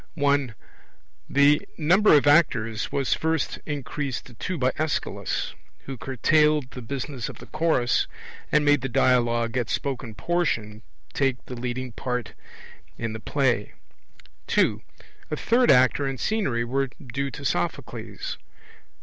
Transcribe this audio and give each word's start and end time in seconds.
(1) 0.15 0.55
The 1.29 1.61
number 1.77 2.15
of 2.15 2.25
actors 2.25 2.91
was 2.91 3.13
first 3.13 3.59
increased 3.67 4.25
to 4.25 4.33
two 4.33 4.57
by 4.57 4.71
Aeschylus, 4.79 5.53
who 5.85 5.95
curtailed 5.95 6.71
the 6.71 6.81
business 6.81 7.29
of 7.29 7.37
the 7.37 7.45
Chorus, 7.45 8.07
and 8.51 8.65
made 8.65 8.81
the 8.81 8.89
dialogue, 8.89 9.55
or 9.55 9.65
spoken 9.67 10.15
portion, 10.15 10.81
take 11.13 11.45
the 11.45 11.53
leading 11.53 11.91
part 11.91 12.33
in 12.97 13.13
the 13.13 13.19
play. 13.19 13.73
(2) 14.47 14.81
A 15.29 15.35
third 15.35 15.69
actor 15.69 16.07
and 16.07 16.19
scenery 16.19 16.63
were 16.65 16.87
due 16.97 17.29
to 17.29 17.45
Sophocles. 17.45 18.39